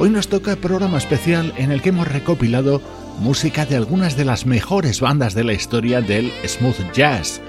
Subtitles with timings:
[0.00, 2.80] Hoy nos toca programa especial en el que hemos recopilado
[3.18, 7.40] música de algunas de las mejores bandas de la historia del smooth jazz.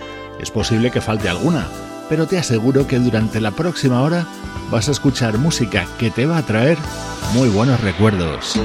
[0.41, 1.67] Es posible que falte alguna,
[2.09, 4.25] pero te aseguro que durante la próxima hora
[4.71, 6.79] vas a escuchar música que te va a traer
[7.35, 8.59] muy buenos recuerdos.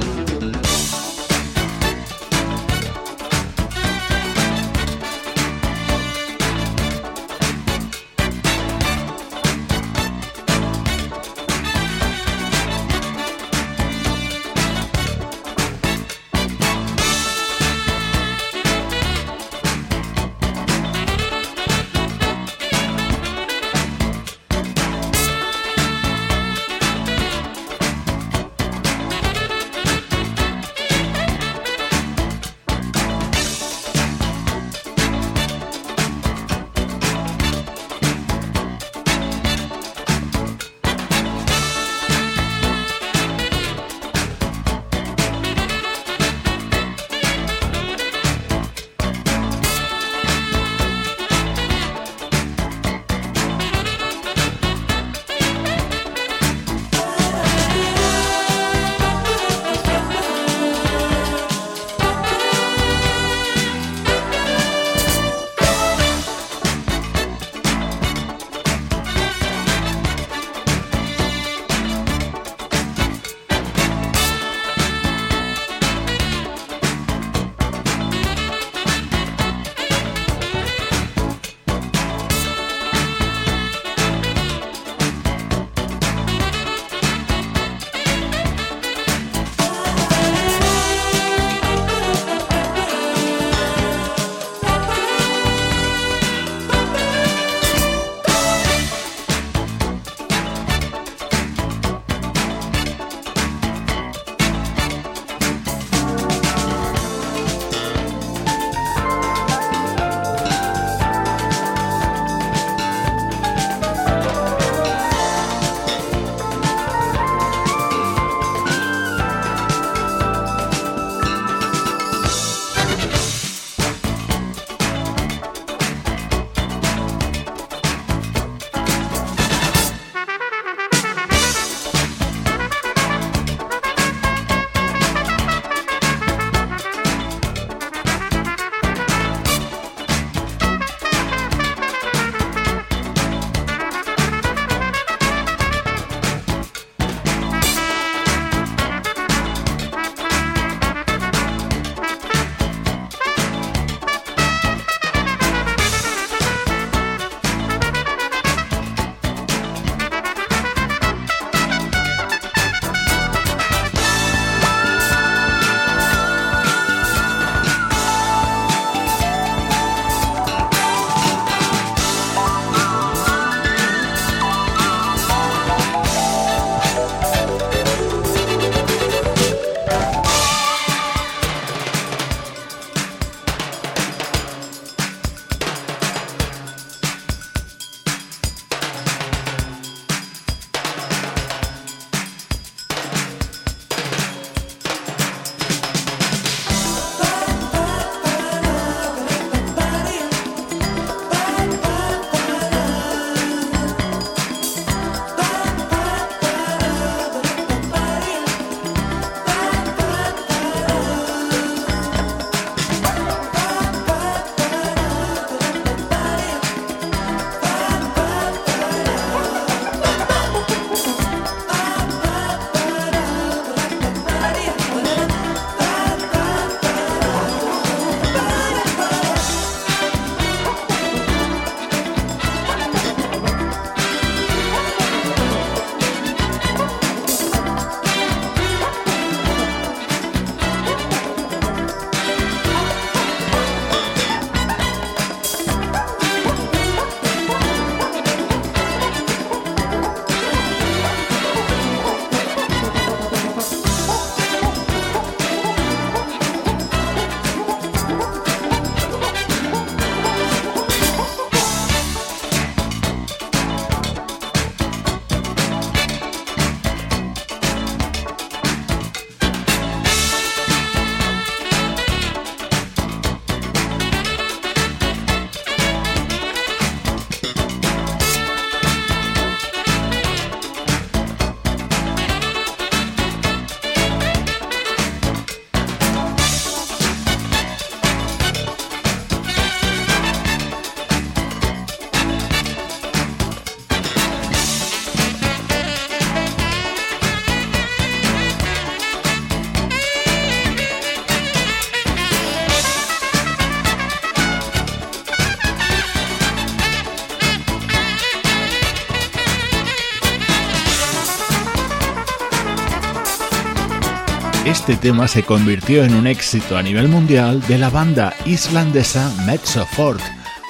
[314.87, 319.83] Este tema se convirtió en un éxito a nivel mundial de la banda islandesa Mezzo
[319.83, 320.21] Fort,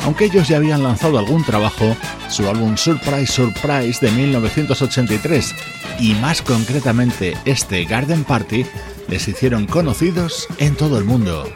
[0.05, 1.97] aunque ellos ya habían lanzado algún trabajo,
[2.29, 5.53] su álbum Surprise Surprise de 1983
[5.99, 8.65] y más concretamente este Garden Party
[9.09, 11.51] les hicieron conocidos en todo el mundo.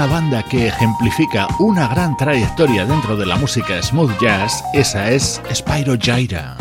[0.00, 5.42] Una banda que ejemplifica una gran trayectoria dentro de la música smooth jazz, esa es
[5.52, 6.59] Spyro Gyra.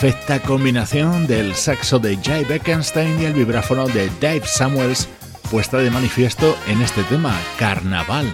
[0.00, 5.08] Perfecta combinación del saxo de Jay Beckenstein y el vibráfono de Dave Samuels
[5.50, 8.32] puesta de manifiesto en este tema, Carnaval.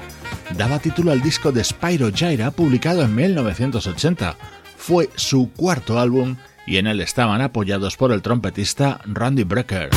[0.59, 4.37] Daba título al disco de Spyro Gyra publicado en 1980.
[4.77, 9.89] Fue su cuarto álbum y en él estaban apoyados por el trompetista Randy Brecker.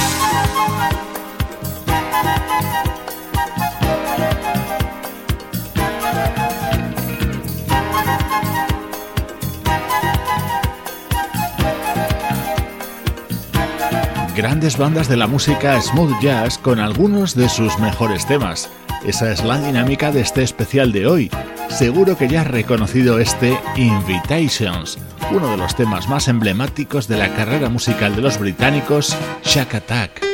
[14.38, 18.70] Grandes bandas de la música smooth jazz con algunos de sus mejores temas.
[19.04, 21.32] Esa es la dinámica de este especial de hoy.
[21.70, 25.00] Seguro que ya has reconocido este Invitations,
[25.32, 30.27] uno de los temas más emblemáticos de la carrera musical de los británicos Shack Attack.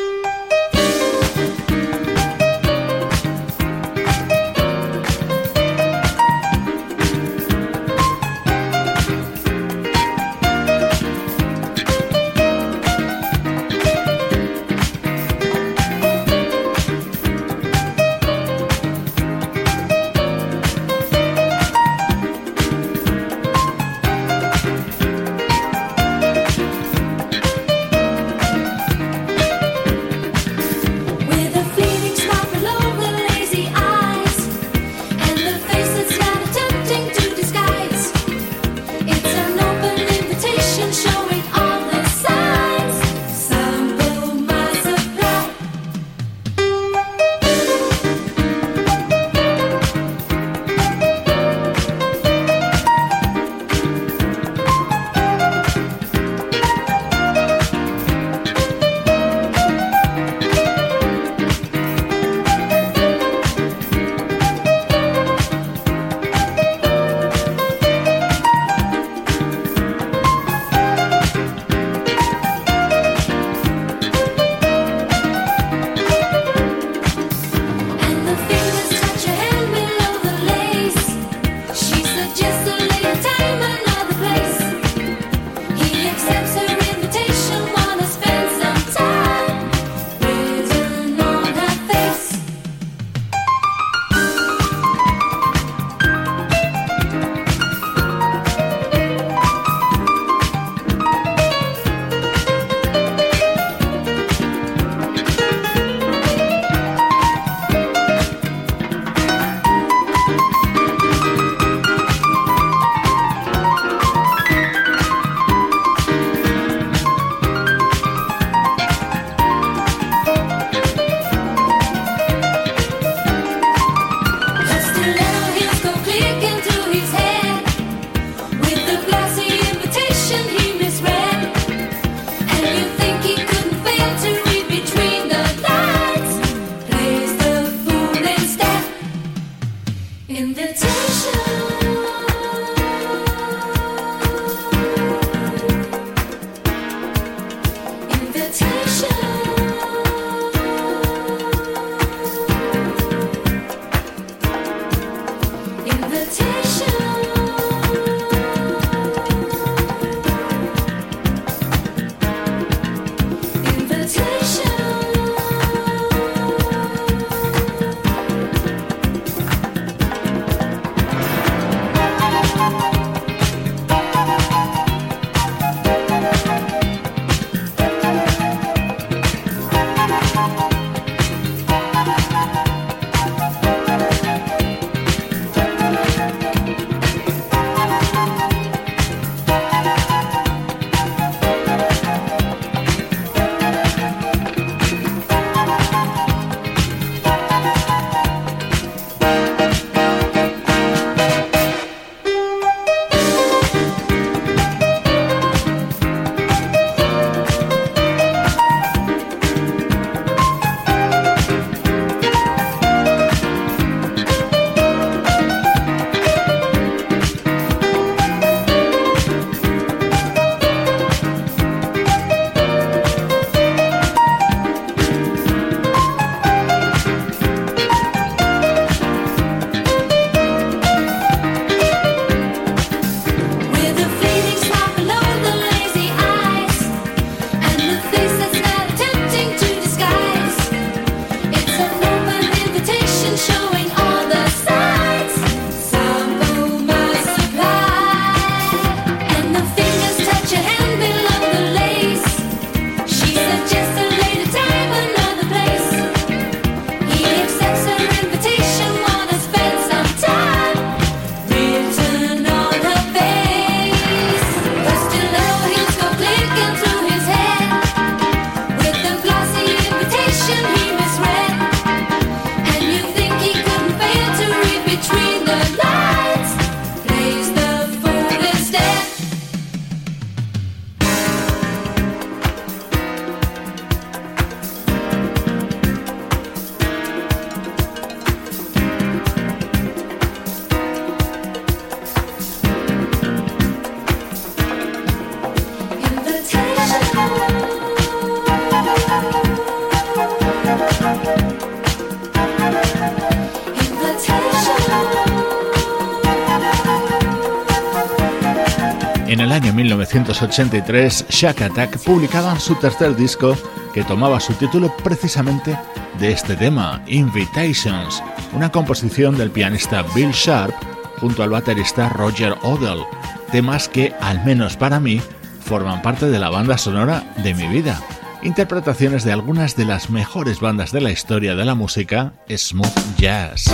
[310.13, 313.58] 1983, Shack Attack publicaban su tercer disco
[313.95, 315.76] que tomaba su título precisamente
[316.19, 318.21] de este tema, Invitations,
[318.54, 320.76] una composición del pianista Bill Sharp
[321.19, 323.04] junto al baterista Roger Odell,
[323.52, 325.19] temas que, al menos para mí,
[325.62, 327.99] forman parte de la banda sonora de mi vida.
[328.43, 333.73] Interpretaciones de algunas de las mejores bandas de la historia de la música, smooth jazz.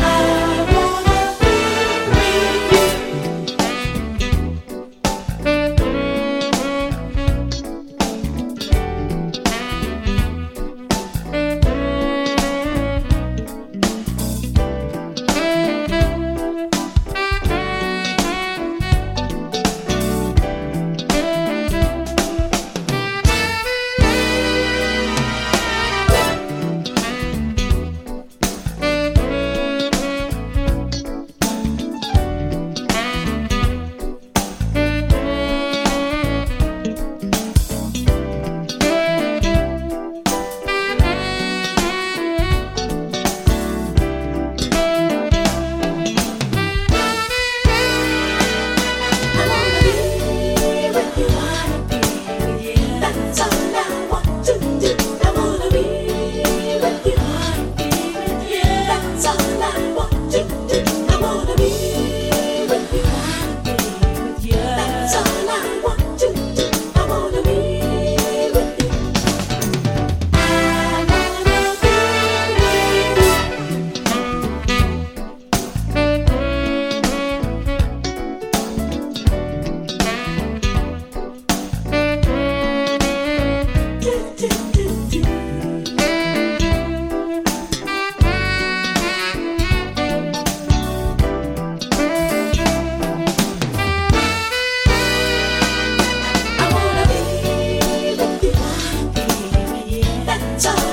[100.57, 100.90] 저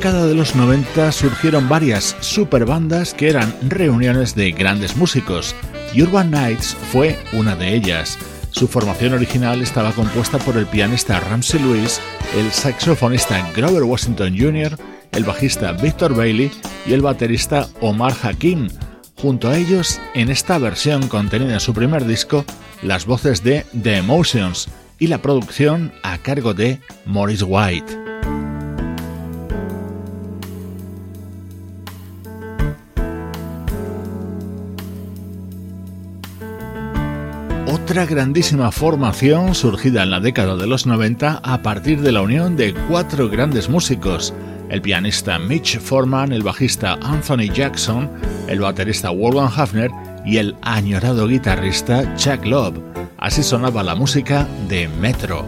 [0.00, 5.54] década de los 90 surgieron varias superbandas que eran reuniones de grandes músicos,
[5.94, 8.16] Urban Nights fue una de ellas.
[8.50, 12.00] Su formación original estaba compuesta por el pianista Ramsey Lewis,
[12.34, 14.78] el saxofonista Grover Washington Jr.,
[15.12, 16.50] el bajista Victor Bailey
[16.86, 18.68] y el baterista Omar Hakim.
[19.16, 22.46] Junto a ellos, en esta versión contenida en su primer disco,
[22.80, 24.66] las voces de The Emotions,
[24.98, 28.09] y la producción a cargo de Morris White.
[37.90, 42.54] Otra grandísima formación surgida en la década de los 90 a partir de la unión
[42.56, 44.32] de cuatro grandes músicos,
[44.68, 48.08] el pianista Mitch Foreman, el bajista Anthony Jackson,
[48.46, 49.90] el baterista Wolfgang Hafner
[50.24, 52.78] y el añorado guitarrista Chuck Love.
[53.18, 55.44] Así sonaba la música de Metro.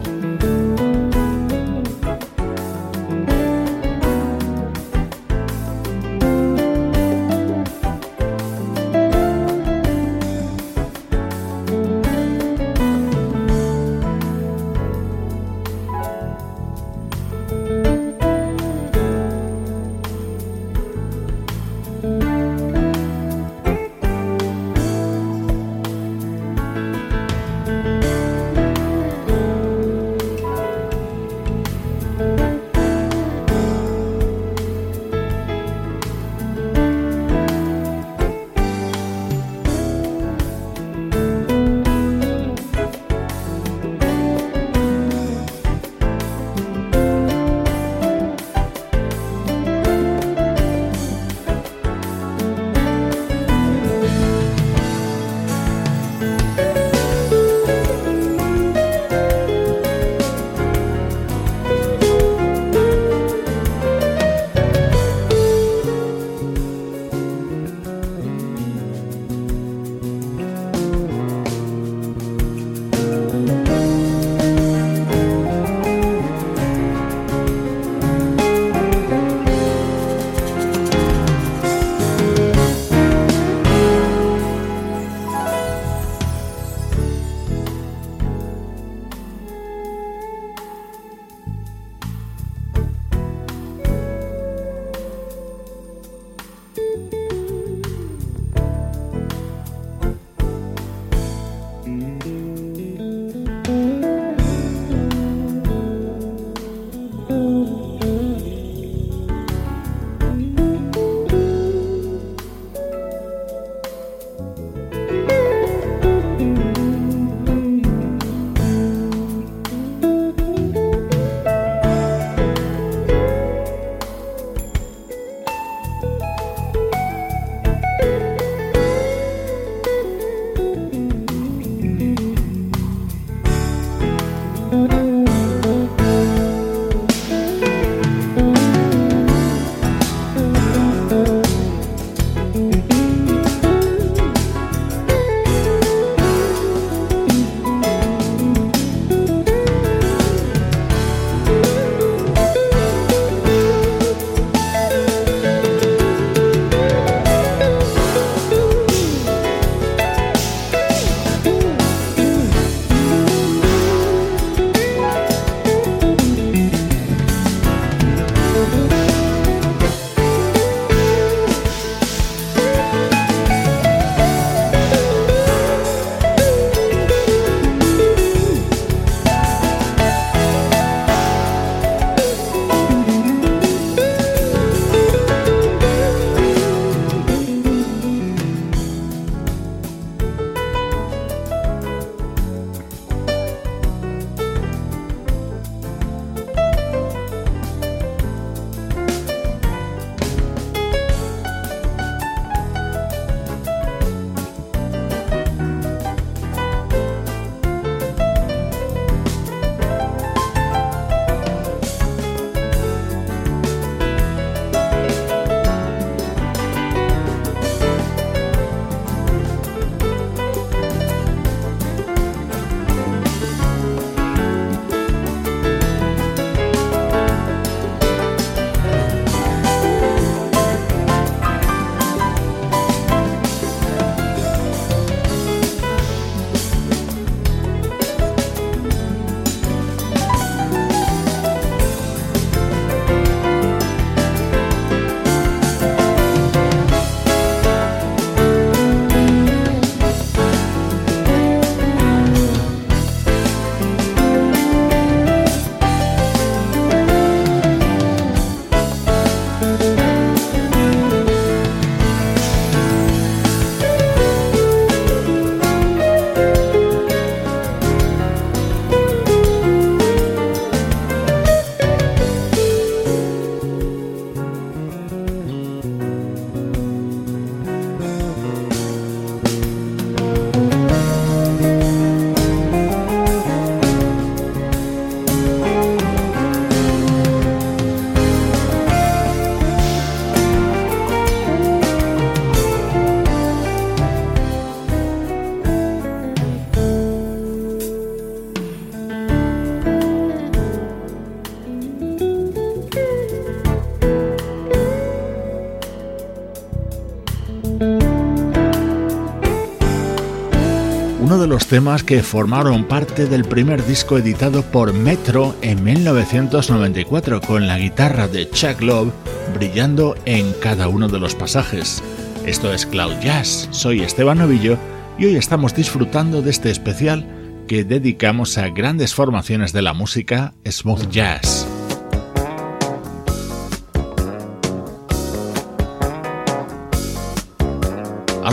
[311.73, 318.27] Temas que formaron parte del primer disco editado por Metro en 1994 con la guitarra
[318.27, 319.11] de Chuck Love
[319.55, 322.03] brillando en cada uno de los pasajes.
[322.45, 324.77] Esto es Cloud Jazz, soy Esteban Novillo
[325.17, 327.25] y hoy estamos disfrutando de este especial
[327.67, 331.67] que dedicamos a grandes formaciones de la música smooth jazz.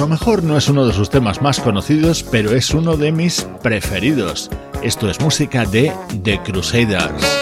[0.00, 3.46] Lo mejor no es uno de sus temas más conocidos, pero es uno de mis
[3.62, 4.48] preferidos.
[4.82, 7.39] Esto es música de The Crusaders.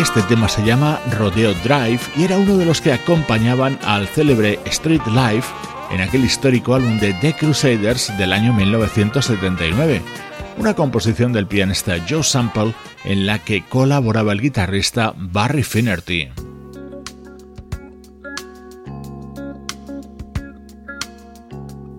[0.00, 4.58] Este tema se llama Rodeo Drive y era uno de los que acompañaban al célebre
[4.64, 5.46] Street Life
[5.90, 10.00] en aquel histórico álbum de The Crusaders del año 1979,
[10.56, 12.72] una composición del pianista Joe Sample
[13.04, 16.30] en la que colaboraba el guitarrista Barry Finnerty.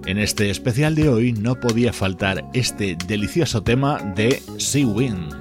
[0.08, 5.41] En este especial de hoy no podía faltar este delicioso tema de Sea Wind.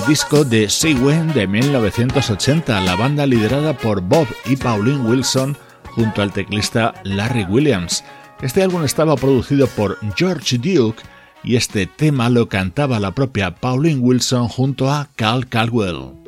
[0.00, 5.56] El disco de Sea Wind de 1980, la banda liderada por Bob y Pauline Wilson
[5.94, 8.04] junto al teclista Larry Williams.
[8.40, 11.02] Este álbum estaba producido por George Duke
[11.42, 16.19] y este tema lo cantaba la propia Pauline Wilson junto a Cal Caldwell.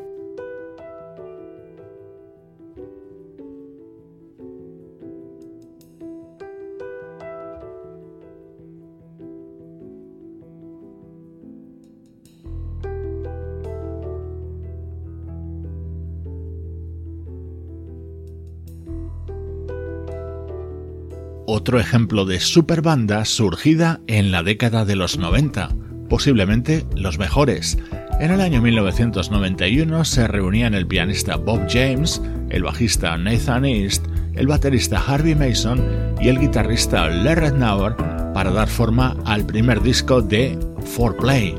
[21.52, 25.68] Otro ejemplo de superbanda surgida en la década de los 90,
[26.08, 27.76] posiblemente los mejores.
[28.20, 34.46] En el año 1991 se reunían el pianista Bob James, el bajista Nathan East, el
[34.46, 35.84] baterista Harvey Mason
[36.22, 37.96] y el guitarrista Larry Nauer
[38.32, 40.58] para dar forma al primer disco de
[40.96, 41.54] 4Play.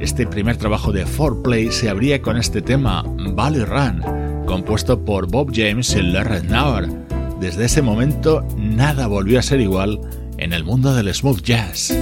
[0.00, 5.52] Este primer trabajo de 4Play se abría con este tema, Valley Run, compuesto por Bob
[5.54, 7.06] James y Larry Nauer
[7.40, 10.00] desde ese momento nada volvió a ser igual
[10.38, 11.96] en el mundo del smooth jazz.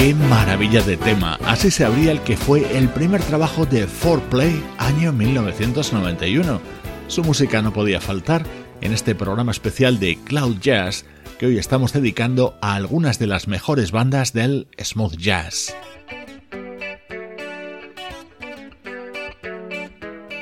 [0.00, 1.38] Qué maravilla de tema.
[1.44, 6.58] Así se abría el que fue el primer trabajo de 4Play año 1991.
[7.06, 8.46] Su música no podía faltar
[8.80, 11.04] en este programa especial de Cloud Jazz
[11.38, 15.76] que hoy estamos dedicando a algunas de las mejores bandas del smooth jazz.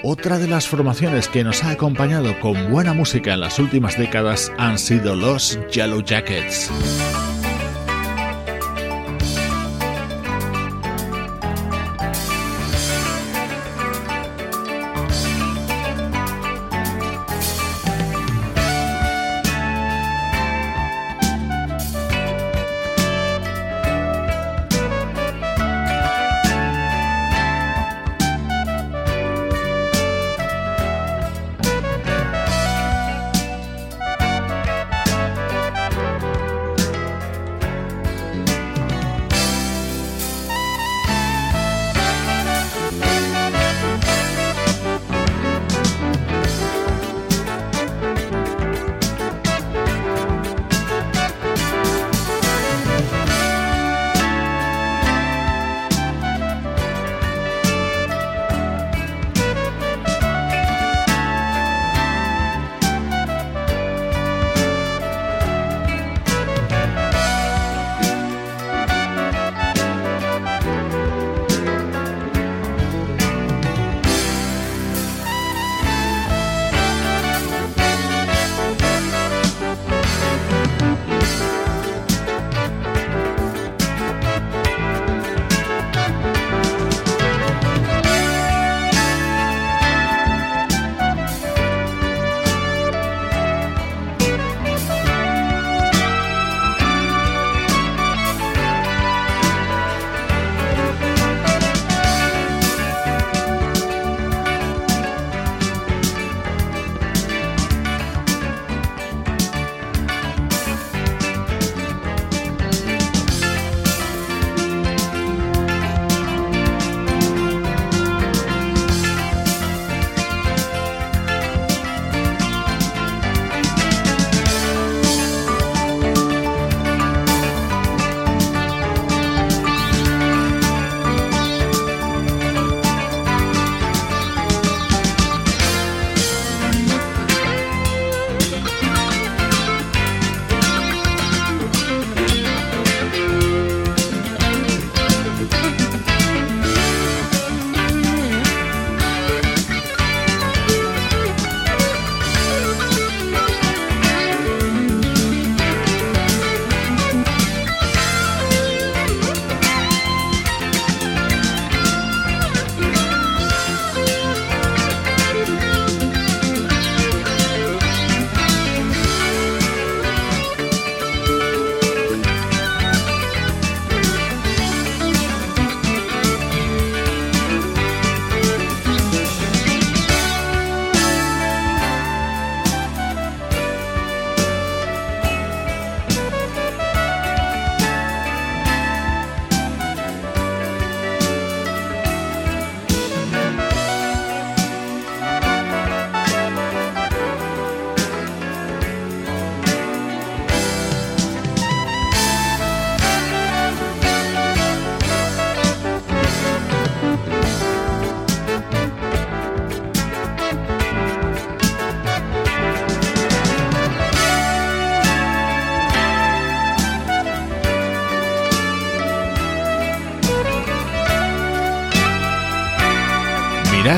[0.05, 4.53] Otra de las formaciones que nos ha acompañado con buena música en las últimas décadas
[4.57, 6.71] han sido los Yellow Jackets.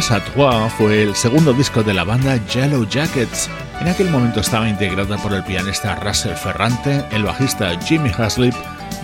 [0.09, 3.51] À Trois fue el segundo disco de la banda Yellow Jackets.
[3.81, 8.55] En aquel momento estaba integrada por el pianista Russell Ferrante, el bajista Jimmy Haslip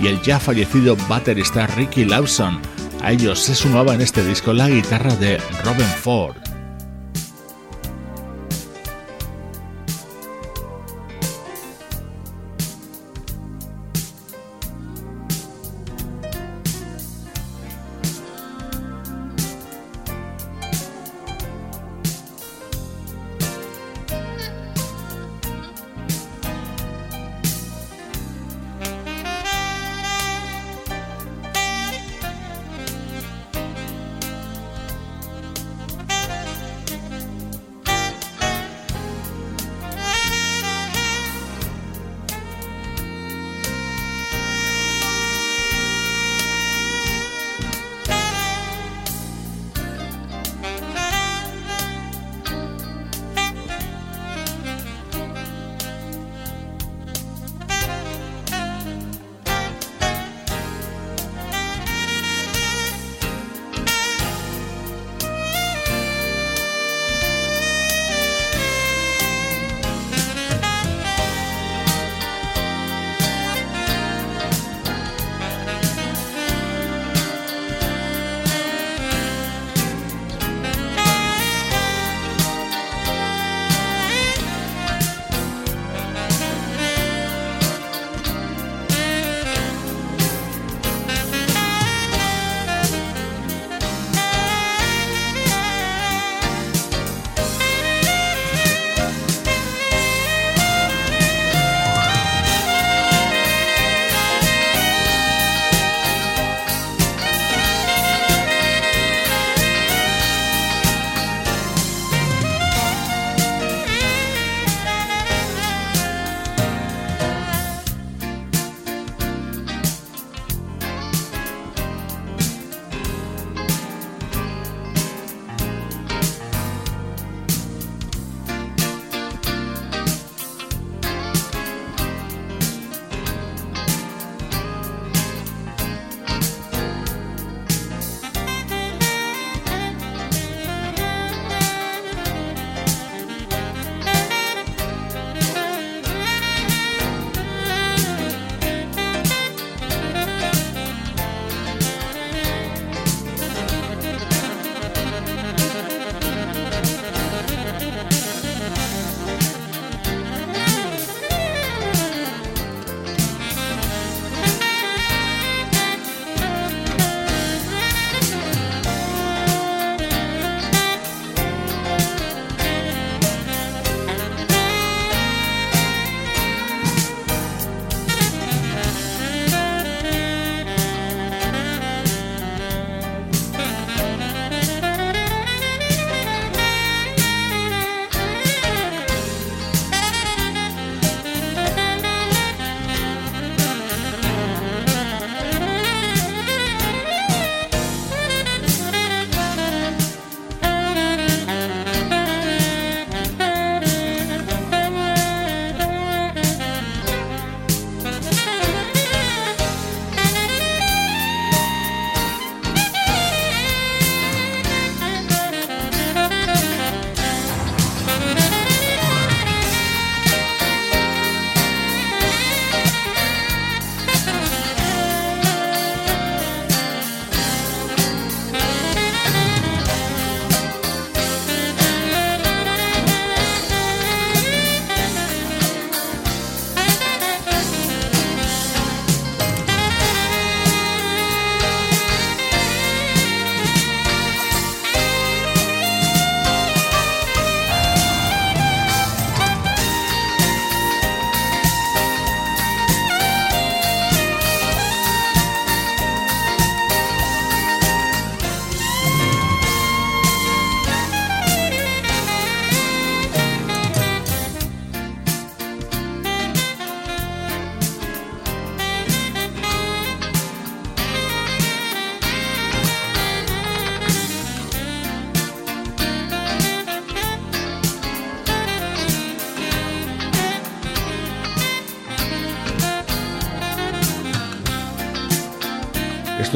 [0.01, 2.61] y el ya fallecido baterista Ricky Lawson.
[3.03, 6.46] A ellos se sumaba en este disco la guitarra de Robin Ford.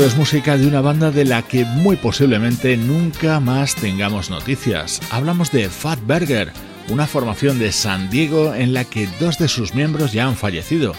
[0.00, 4.98] Esto es música de una banda de la que muy posiblemente nunca más tengamos noticias.
[5.10, 6.50] Hablamos de Fat Burger,
[6.88, 10.94] una formación de San Diego en la que dos de sus miembros ya han fallecido,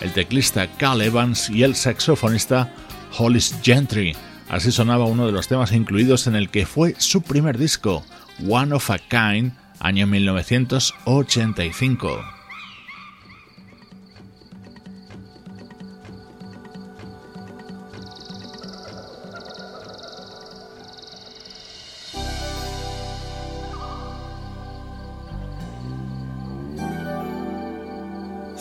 [0.00, 2.72] el teclista Carl Evans y el saxofonista
[3.18, 4.16] Hollis Gentry.
[4.48, 8.06] Así sonaba uno de los temas incluidos en el que fue su primer disco,
[8.48, 12.35] One of a Kind, año 1985.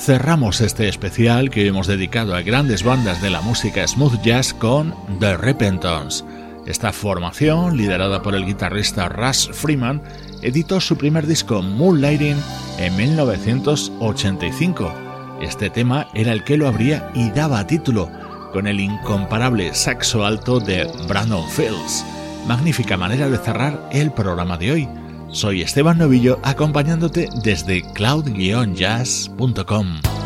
[0.06, 4.94] Cerramos este especial que hemos dedicado a grandes bandas de la música smooth jazz con
[5.20, 6.24] The Repentance.
[6.68, 10.04] Esta formación, liderada por el guitarrista Russ Freeman,
[10.44, 12.38] editó su primer disco Moonlighting
[12.78, 14.94] en 1985.
[15.42, 18.12] Este tema era el que lo abría y daba título,
[18.54, 22.06] con el incomparable saxo alto de Brandon Fields.
[22.46, 24.88] Magnífica manera de cerrar el programa de hoy.
[25.36, 30.25] Soy Esteban Novillo acompañándote desde cloud-jazz.com.